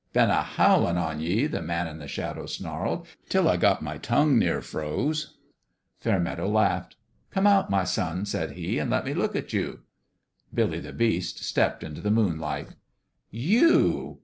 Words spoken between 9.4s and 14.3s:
you." Billy the Beast stepped into the moonlight." You